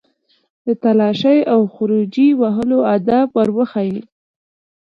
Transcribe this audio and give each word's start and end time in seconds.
د 0.65 0.67
تالاشۍ 0.83 1.37
او 1.53 1.59
خروجي 1.73 2.29
وهلو 2.41 2.77
آداب 2.95 3.27
ور 3.37 3.49
وښيي. 3.57 3.99